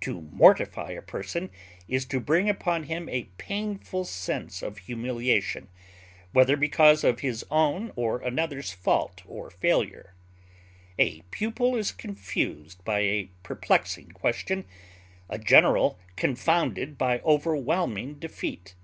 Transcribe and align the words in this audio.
To 0.00 0.22
mortify 0.32 0.90
a 0.90 1.00
person 1.00 1.50
is 1.86 2.04
to 2.06 2.18
bring 2.18 2.48
upon 2.48 2.82
him 2.82 3.08
a 3.08 3.28
painful 3.38 4.04
sense 4.06 4.60
of 4.60 4.78
humiliation, 4.78 5.68
whether 6.32 6.56
because 6.56 7.04
of 7.04 7.20
his 7.20 7.44
own 7.48 7.92
or 7.94 8.18
another's 8.18 8.72
fault 8.72 9.22
or 9.24 9.50
failure. 9.50 10.14
A 10.98 11.20
pupil 11.30 11.76
is 11.76 11.92
confused 11.92 12.84
by 12.84 13.02
a 13.02 13.30
perplexing 13.44 14.08
question, 14.10 14.64
a 15.28 15.38
general 15.38 15.96
confounded 16.16 16.98
by 16.98 17.20
overwhelming 17.20 18.14
defeat. 18.14 18.74